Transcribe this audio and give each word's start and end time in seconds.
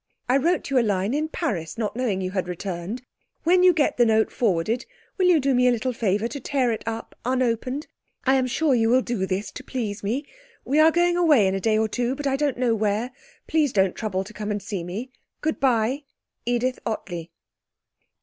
I 0.27 0.35
wrote 0.37 0.67
you 0.71 0.79
a 0.79 0.81
line 0.81 1.11
to 1.11 1.27
Paris, 1.27 1.77
not 1.77 1.95
knowing 1.95 2.21
you 2.21 2.31
had 2.31 2.47
returned. 2.47 3.03
When 3.43 3.61
you 3.61 3.71
get 3.71 3.97
the 3.97 4.05
note 4.07 4.31
forwarded, 4.31 4.87
will 5.19 5.27
you 5.27 5.39
do 5.39 5.53
me 5.53 5.65
the 5.67 5.71
little 5.71 5.93
favour 5.93 6.27
to 6.29 6.39
tear 6.39 6.71
it 6.71 6.81
up 6.87 7.13
unopened? 7.23 7.85
I'm 8.25 8.47
sure 8.47 8.73
you 8.73 8.89
will 8.89 9.03
do 9.03 9.27
this 9.27 9.51
to 9.51 9.63
please 9.63 10.01
me. 10.01 10.25
'We 10.65 10.79
are 10.79 10.91
going 10.91 11.17
away 11.17 11.45
in 11.45 11.53
a 11.53 11.59
day 11.59 11.77
or 11.77 11.87
two, 11.87 12.15
but 12.15 12.25
I 12.25 12.35
don't 12.35 12.57
know 12.57 12.73
where. 12.73 13.11
Please 13.45 13.71
don't 13.71 13.93
trouble 13.95 14.23
to 14.23 14.33
come 14.33 14.49
and 14.49 14.59
see 14.59 14.83
me. 14.83 15.11
'Good 15.39 15.59
bye. 15.59 16.01
'EDITH 16.47 16.79
OTTLEY.' 16.83 17.29